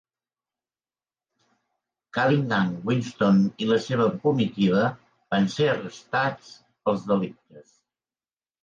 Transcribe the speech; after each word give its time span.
Calighan, 2.19 2.73
Winston 2.91 3.39
i 3.65 3.69
la 3.73 3.79
seva 3.89 4.09
comitiva 4.25 4.89
van 5.37 5.49
ser 5.59 5.71
arrestats 5.77 6.53
pels 6.81 7.11
delictes. 7.15 7.71